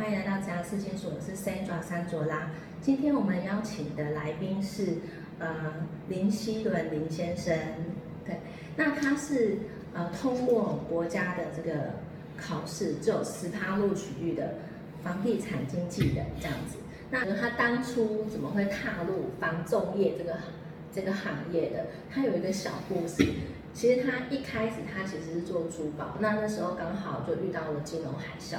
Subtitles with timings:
[0.00, 2.50] 欢迎来到子牙四金所，我是 Sandra 山卓拉。
[2.80, 4.94] 今天我们邀请的来宾是
[5.38, 5.74] 呃
[6.08, 7.54] 林希伦林先生，
[8.24, 8.40] 对，
[8.76, 9.58] 那他是
[9.92, 11.90] 呃通过国家的这个
[12.38, 14.54] 考试，只有十趴录取率的
[15.04, 16.78] 房地产经纪人这样子。
[17.10, 20.38] 那他当初怎么会踏入房仲业这个
[20.94, 21.84] 这个行业的？
[22.10, 23.22] 他有一个小故事。
[23.74, 28.56] 其实他一开始他其实是做珠宝，那那时候刚好就遇到了金融海啸，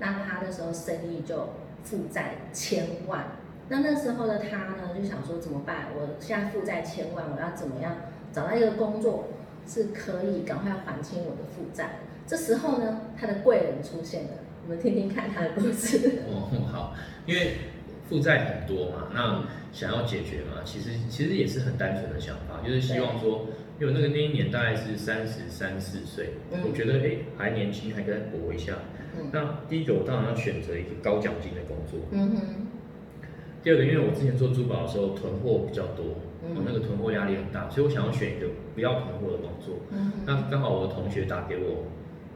[0.00, 1.50] 那他那时候生意就
[1.84, 3.36] 负债千万。
[3.68, 5.86] 那那时候的他呢，就想说怎么办？
[5.94, 7.96] 我现在负债千万，我要怎么样
[8.32, 9.28] 找到一个工作
[9.66, 12.00] 是可以赶快还清我的负债？
[12.26, 14.30] 这时候呢，他的贵人出现了，
[14.64, 16.22] 我们听听看他的故事。
[16.26, 16.94] 哦，好，
[17.26, 17.58] 因为
[18.08, 23.46] 负债很多嘛，那想要解决嘛，其实其实也是很单纯的想法，就是希望说。
[23.80, 28.74] 因为那个那一年大概是三十三四岁，我觉得哎还年轻，还跟搏一下。
[29.32, 32.00] 那第一个我当然要选择一个高奖金的工作。
[32.10, 32.66] 嗯哼。
[33.62, 39.76] 第二个，因为我之前做珠宝的时候囤货比较多，我那个囤货压力很大，所以我想要选一个不要囤货的工作。
[39.90, 41.84] 嗯那刚好我的同学打给我，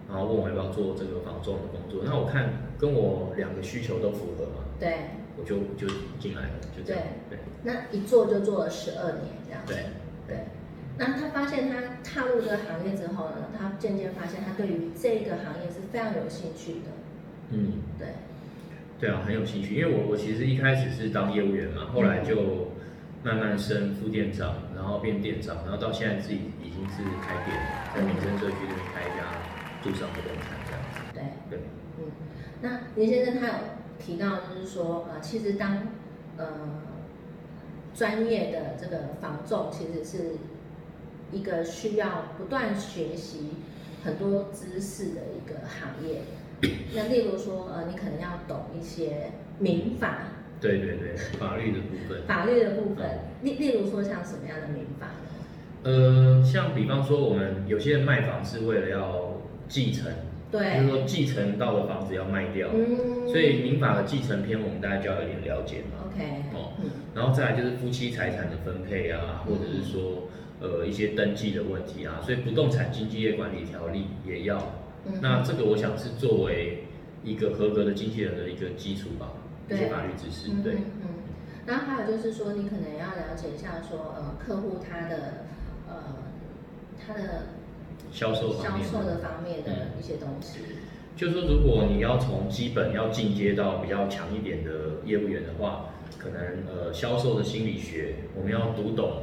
[0.07, 2.03] 然后问我要不要做这个房仲的工作。
[2.05, 4.65] 那我看跟我两个需求都符合嘛。
[4.79, 4.97] 对。
[5.37, 7.03] 我就就进来了，就这样。
[7.31, 7.39] 对。
[7.65, 9.63] 那一做就做了十二年，这样。
[9.67, 9.77] 对。
[10.29, 10.45] 对。
[10.97, 16.91] 那他发现他踏入这个行业之后呢，他渐渐发现他对于这个行业是非常有兴趣的。
[17.51, 18.09] 嗯，对，
[19.01, 19.75] 对啊，很有兴趣。
[19.75, 22.69] 因为我我其实一开始是当业务员嘛，后来就
[23.25, 27.59] 慢慢升副店长，然后变店长，然后到现在自己已经是开店，
[27.93, 29.35] 在民生社区这边开一家
[29.83, 31.01] 住商不动产这样子。
[31.13, 31.59] 对对，
[31.99, 32.13] 嗯，
[32.63, 33.55] 那林先生他有
[33.99, 35.89] 提到就是说，呃，其实当
[36.37, 36.47] 呃
[37.93, 40.37] 专业的这个房仲其实是。
[41.35, 43.51] 一个需要不断学习
[44.05, 46.21] 很多知识的一个行业，
[46.95, 50.19] 那例如说，呃，你可能要懂一些民法，
[50.61, 55.31] 对对对，法律的部分，法律的部分，例例如说像什么样的民法呢？
[55.83, 60.13] 呃，像比方说，我们有些人卖房是为了要继承，
[60.53, 66.73] 对，就是说继承到的房子要卖掉，嗯，所以民法的继承篇我们大家就要有点了解嘛，OK，哦，
[67.15, 70.29] 然后再来就是夫妻财产的分配啊，或者是说。
[70.61, 74.73] 呃，一些登记的问题啊，所以不动产经纪业管理条例也要。
[75.21, 76.85] 那这个我想是作为
[77.23, 79.33] 一个合格的经纪人的一个基础吧，
[79.69, 80.51] 一些法律知识。
[80.63, 80.75] 对。
[81.03, 81.09] 嗯。
[81.67, 85.47] 然后还有就是说，你可能要了解一下说，呃，客户他的
[85.89, 85.95] 呃
[86.99, 87.47] 他的
[88.13, 90.61] 销售销售的方面的一些东西。
[91.17, 94.73] 就说如果你要从基本要进阶到比较强一点的
[95.05, 99.23] 业务员的话，可能呃销售的心理学我们要读懂。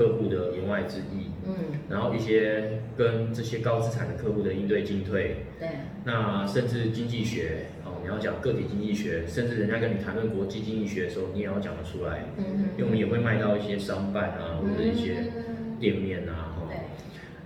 [0.00, 1.52] 客户的言外之意，嗯，
[1.90, 5.68] 然后一些跟这些高资产的客户的应对进退，对，
[6.04, 15.30] 那甚至经济学，哦，你要讲个体经济学，甚至人家跟你谈论国际经济学的时候，你也要讲得出来，嗯嗯，因为我们也会卖到一些商办啊，或者一些
[15.78, 16.66] 店面啊，哈，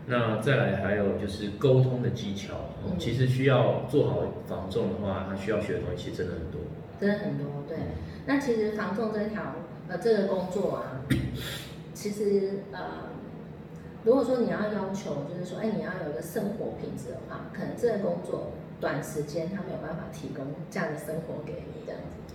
[0.06, 6.60] 那再来还有就是沟通的技巧，其实需要做好防重的话，他需要学的东西真的很多，
[7.00, 7.78] 真的很多，对，
[8.26, 9.56] 那其实防重这条
[9.88, 11.00] 呃这个工作啊。
[11.94, 13.08] 其实呃，
[14.04, 22.34] 如果说你要要求，就是说，哎，你要有一个生活品质的话，可能这个工作短时间他没有办法提供这样的生活给你这样子。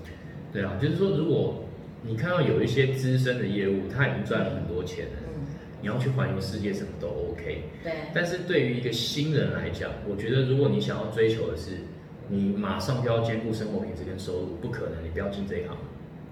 [0.51, 1.65] 对啊，就是说，如果
[2.03, 5.45] 你看到有一些资深的业务，他已经赚了很多钱了，嗯，
[5.81, 7.65] 你要去环游世界什么都 OK。
[7.83, 7.93] 对。
[8.13, 11.81] 但是对于一个新人来讲，我觉得如果你想要追求的是
[12.29, 15.77] 你马上就要兼顾生活品质跟收入，不可能，你不要进这一行。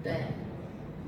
[0.02, 0.14] 对。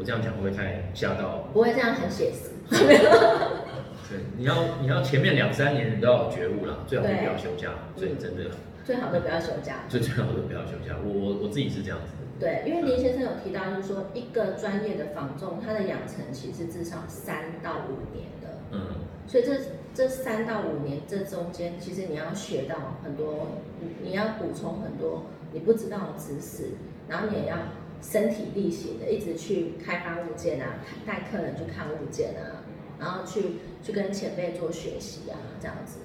[0.01, 1.47] 我这样讲会不会太吓到？
[1.53, 2.57] 不会这样很写实。
[2.71, 8.51] 对，你要你要前面两三年你都要有觉悟啦，最好都不要休假，所以真的。
[8.83, 9.85] 最好都不要休假。
[9.91, 12.15] 最最好都不要休假，我我我自己是这样子。
[12.41, 18.49] 对，因为林先生有提到，就是说一个专业的仿重，他的养成其实至少三到五年的。
[18.73, 18.81] 嗯。
[19.27, 19.53] 所以这
[19.93, 23.49] 这三到五年这中间，其实你要学到很多，
[23.81, 26.71] 你你要补充很多你不知道的知识，
[27.07, 27.57] 然后你也要。
[28.03, 32.65] 身体力行的，一直去开发物件啊，带客人去看物件啊，
[32.99, 33.43] 然后去
[33.83, 36.01] 去跟前辈做学习啊，这样子。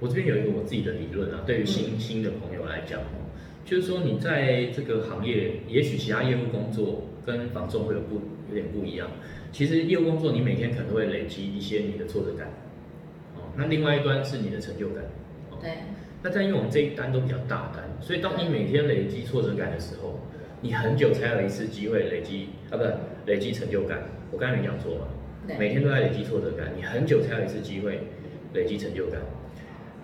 [0.00, 3.26] 我这边有一个我自己的理论啊，对于新新的朋友来讲哦，
[3.64, 8.16] 就是说你在这个行业，也许其他业务工作跟房仲会有不
[8.50, 9.10] 有点不一样。
[9.50, 12.48] 其实业务工作你每天可能会累积一些你的挫折感，
[13.34, 15.04] 哦，那另外一端是你的成就感。
[15.60, 15.70] 对。
[16.22, 20.20] 那在因为我们这一单都比较大单，所以当你每天累积挫折感的时候。
[20.60, 22.92] 你很久才有一次机会累积啊，不是
[23.26, 24.02] 累积成就感。
[24.30, 25.06] 我刚才没讲错嘛？
[25.58, 28.00] 每天都在累积挫折感，你很久才有一次机会
[28.52, 29.20] 累积成就感。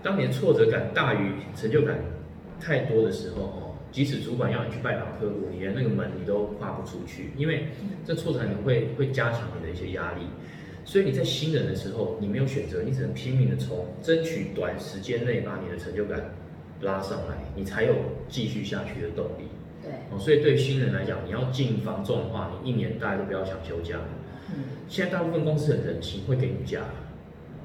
[0.03, 1.99] 当你的挫折感大于成就感
[2.61, 7.67] 太多的时候哦，即使主管要你去拜访客户，你连那个门你都跨不出去，因为
[8.05, 10.21] 这挫折感会会加强你的一些压力。
[10.85, 16.21] 所以你在新人的时候，你没有选择，你只能拼命的冲，争取短时间内把你的成就感
[16.83, 17.95] 拉上来，你才有
[18.29, 19.49] 继续下去的动力。
[20.19, 23.99] 所以对新人来讲，你要进房仲的话，你一年大家都不要想休假。
[24.55, 26.83] 嗯，现在大部分公司很人情，会给你假，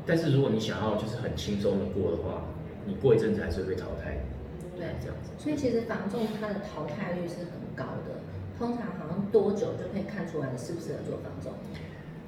[0.06, 2.44] 但是如果你想要就是很轻松的过的话，
[2.86, 4.18] 你过一阵子还是会被淘汰。
[4.78, 5.31] 对，这样子。
[5.38, 8.22] 所以其实房仲它的淘汰率是很高的，
[8.57, 11.54] 通常好像多久就可以看出来你适不适合做房仲？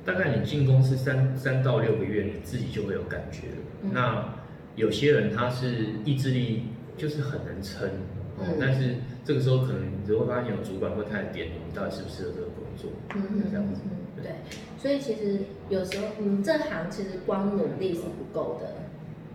[0.03, 3.55] 大概你进公司三三到六个月，你自己就会有感觉了。
[3.83, 4.35] 嗯那
[4.75, 8.57] 有些人他是意志力就是很能撑，哦嗯。
[8.59, 13.81] 但是这个时候可能你就会发现有主管会开始点你，你到底适不适合这个工作，嗯嗯这样子。
[13.85, 14.31] 嗯，对，
[14.77, 15.39] 所以其实
[15.69, 18.73] 有时候，嗯，这行其实光努力是不够的，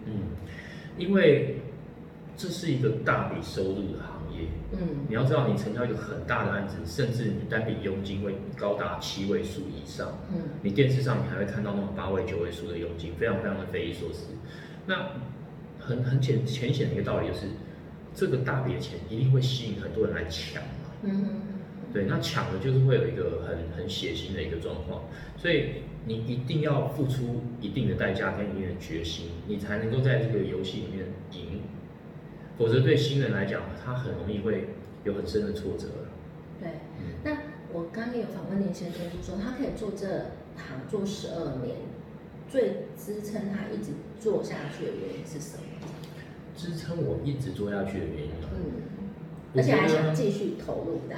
[0.07, 0.13] 嗯，
[0.99, 1.61] 因为
[2.37, 4.79] 这是一个大笔收入的行业，嗯。
[5.09, 10.19] 你要知道，你成交一个很大的案子，甚至你单笔佣金会高达七位数以上。
[10.33, 10.41] 嗯。
[10.63, 14.27] 你电视上你还会看到那种八位、九位数的佣金，非常非常的匪夷所思。
[14.87, 15.11] 那
[15.79, 17.47] 很很浅浅显的一个道理就是，
[18.17, 20.91] 这个大笔的钱一定会吸引很多人来抢嘛。
[21.03, 21.43] 嗯嗯
[21.93, 25.05] 对，那抢的就是会有一个很很血腥的一个状况，
[25.39, 31.61] 所以你一定要付出一定的代价跟一定的决心，你才能够在这个游戏里面赢。
[32.59, 34.71] 否则对新人来讲，他很容易会
[35.05, 35.87] 有很深的挫折。
[36.61, 36.71] 对。
[36.99, 37.39] 嗯那
[37.73, 40.07] 我刚刚也有访问林先生，就说他可以做这
[40.57, 41.77] 行做十二年，
[42.49, 45.65] 最支撑他一直做下去的原因是什么？
[46.57, 48.83] 支撑我一直做下去的原因啊，嗯，
[49.55, 51.17] 而且还想得继续投入的。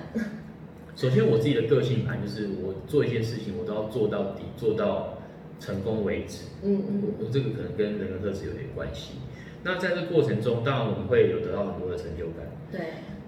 [0.96, 5.18] 首先我自己的个性盘就是，我做一件事情我都要做到底，做到
[5.60, 6.46] 成功为止。
[6.64, 9.18] 嗯嗯我我这个可能跟人格特质有点关系。
[9.62, 12.46] 那在这过程中，当然我们会有得到很多的成就感。
[12.72, 12.80] 对，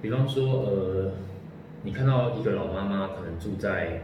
[0.02, 1.12] 比方说，呃，
[1.82, 4.02] 你看到一个老妈妈可能住在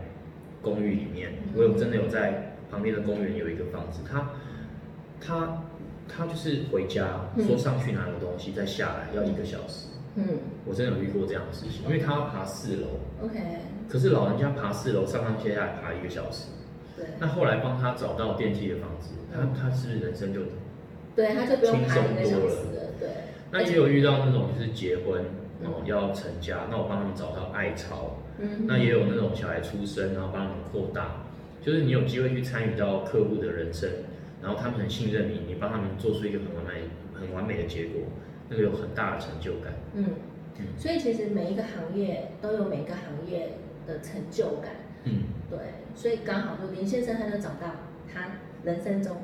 [0.62, 4.30] 公寓里面，我有真的有在旁边的公园有一个房子，她
[5.20, 5.62] 她
[6.08, 7.46] 她就是回家嗯。
[7.46, 9.88] 说上去拿个东西，再下来要一个小时。
[10.16, 10.38] 嗯。
[10.64, 12.86] 我真的有遇过这样的事情，因为他要爬四楼
[13.22, 13.38] ，，OK，
[13.88, 16.48] 可是老人家爬四楼上上下下爬一个小时。
[16.96, 20.40] 对，那后来帮他找到电梯的房子，他他是不是人生就
[21.14, 22.50] 对，他就不用轻松排一个小多了？
[22.50, 23.08] 时了，对。
[23.52, 25.22] 那也有遇到那种就是结婚
[25.62, 25.70] 嗯。
[25.70, 28.66] 哦要成家，那我帮他们找到爱巢，嗯。
[28.66, 31.24] 那也有那种小孩出生，然后帮他们扩大，
[31.62, 33.88] 就是你有机会去参与到客户的人生，
[34.42, 38.02] 然后他们很信任你，你帮他们做出一个很完美、很完美的结果，
[38.48, 39.72] 那个有很大的成就感。
[39.94, 40.04] 嗯
[40.58, 43.52] 嗯，所以其实每一个行业都有每个行业
[43.86, 44.72] 的成就感，
[45.04, 45.58] 嗯，对，
[45.94, 47.72] 所以刚好就林先生他就找到
[48.12, 49.16] 他人生中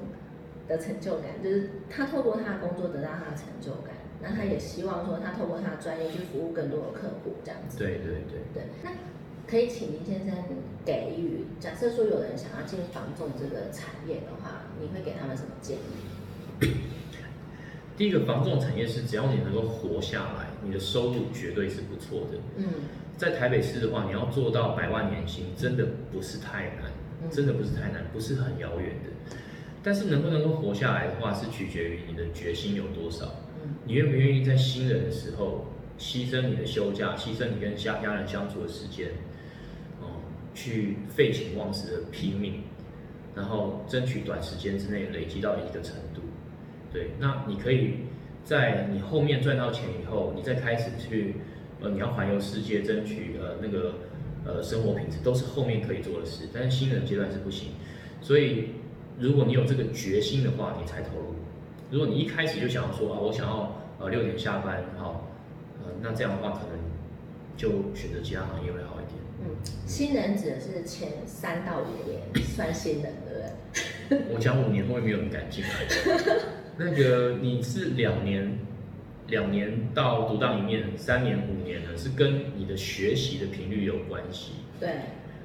[0.69, 7.79] 的成就感，就是他透过他的工作得到他的成就感，那他也希望说他透过他的专业去服务更多的客户，这样子。
[7.79, 8.41] 对对对。
[8.53, 8.91] 对，那
[9.53, 10.35] 可以请林先生
[10.83, 16.73] 给予，假设说有人想要进房仲这个产业的话，你会给他们什么建议？
[17.95, 22.39] 第一个房仲产业是，只要你能够活下来，你的收入绝对是不错的。
[22.57, 22.65] 嗯
[23.19, 26.91] 在台北市的话，你要做到百万年薪，真的不是太难，
[27.23, 29.11] 嗯真的不是太难，不是很遥远的。
[29.83, 33.27] 但是能不能够活下来的话，是取决于你的决心有多少。
[33.63, 35.67] 嗯你愿不愿意在新人的时候
[35.99, 39.13] 牺牲你的休假，牺牲你跟家家人相处的时间，哦，
[40.55, 42.63] 去废寝忘食的拼命，
[43.35, 46.23] 然后争取短时间之内累积到一个程度。
[46.93, 47.95] 对，那你可以
[48.45, 51.37] 在你后面赚到钱以后，你再开始去，
[51.81, 53.95] 呃，你要环游世界，争取呃那个
[54.45, 56.49] 呃生活品质，都是后面可以做的事。
[56.53, 57.71] 但是新人阶段是不行，
[58.21, 58.71] 所以
[59.19, 61.35] 如果你有这个决心的话，你才投入。
[61.91, 65.31] 如果你一开始就想要说啊，我想要呃六点下班，好，
[65.83, 66.79] 呃，那这样的话可能
[67.57, 69.22] 就选择其他行业会好一点。
[69.45, 69.57] 嗯，
[69.87, 74.35] 新人指的是前三到五年算新人，对不对？
[74.35, 75.71] 我讲五年后面没有人敢进来。
[76.79, 78.59] 那个你是两年，
[79.29, 84.53] 两年到独当一面，三年五年呢，是跟你的学习的频率有关系。
[84.81, 84.91] 对，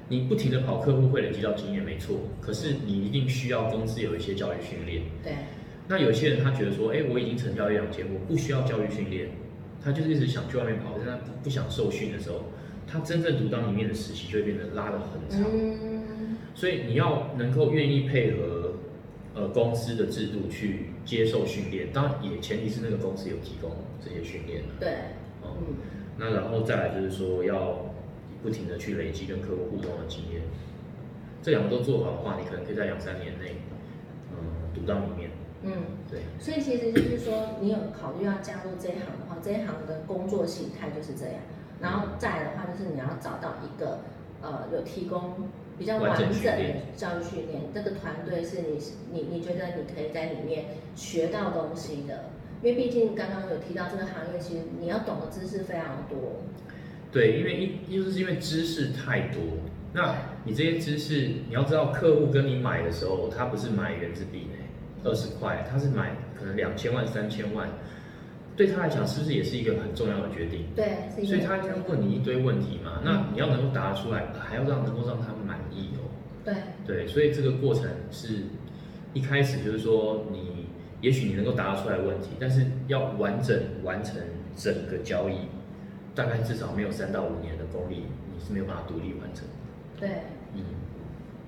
[0.08, 2.16] 你不停的跑客户会累积到经验，没错。
[2.40, 5.02] 可是你一定需要公司有一些教育训练。
[5.22, 5.32] 对，
[5.86, 9.28] 那有些人他觉得说，哎，我已经成交一两千，我不需要教育训练，
[9.82, 12.46] 他就是一直想去外面跑，但是他不不想受训的时候，
[12.90, 15.48] 他真正独当一面的时期就会变得拉得很长。
[15.52, 18.74] 嗯，所以你要能够愿意配合
[19.34, 23.70] 呃公司的制度去接受训练，当然也前提是那个公司有提供
[24.02, 24.96] 这些训练的对，
[26.16, 27.92] 那然后再来就是说要
[28.42, 30.42] 不停的去累积跟客户互动的经验，
[31.42, 33.56] 这两个都做好的话，你可能可以在两三年内，
[34.32, 35.30] 嗯，独当一面。
[35.62, 35.72] 嗯，
[36.08, 41.34] 对，所以其实就是说，你有考虑要加入这一行的话，这一行的工作形态就是这样。
[41.80, 44.00] 然后再来的话，就是你要找到一个
[44.42, 46.34] 呃有提供比较完整的
[46.96, 48.78] 教育训练，这个团队是你
[49.12, 52.30] 你你觉得你可以在里面学到东西的。
[52.60, 56.42] 因为毕竟刚刚有提到这个行业，其实你要懂的知识非常多。
[57.12, 59.40] 对，因为一就是因为知识太多，
[59.92, 64.58] 那你这些知识你要知道，客户跟你买的时候，他不是买原子笔呢，
[65.04, 67.68] 二十块，他是买可能两千万、三千万，
[68.58, 70.66] 对他来讲是不是也是一个很重要的决定？
[70.76, 76.10] 对，所以他要问你一堆问题嘛，那你要能够答出来，还要让能够让他满意哦。
[76.44, 76.54] 对，
[76.86, 78.42] 对，所以这个过程是
[79.14, 80.66] 一开始就是说你。
[81.00, 84.16] 也许你能够答得出来问题，但是要完整完成
[84.56, 85.36] 整个交易，
[86.12, 88.02] 大概至少没有三到五年的功力，
[88.34, 89.46] 你是没有办法独立完成。
[90.00, 90.08] 对，
[90.54, 90.64] 嗯，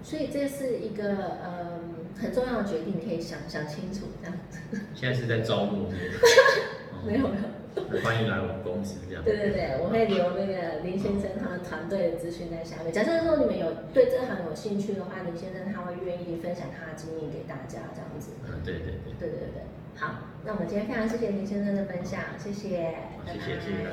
[0.05, 1.81] 所以这是一个呃
[2.17, 4.61] 很重要的决定，可以想想清楚这样子。
[4.95, 5.88] 现在是在招募，
[7.04, 7.42] 没有没有。
[8.02, 9.23] 欢迎来我们公司，这样。
[9.23, 12.92] 对对对，我会留那个林先生他们团队的资讯在下面。
[12.92, 18.33] 假设说你们有对这行有兴趣的话，林先生他会愿意分享他的经验给大家，这样子。
[18.45, 19.14] 嗯，对对对。
[19.19, 19.62] 对对对，
[19.95, 22.95] 好，那我们今天非常谢谢林先生的分享，谢谢，
[23.26, 23.87] 谢谢谢谢。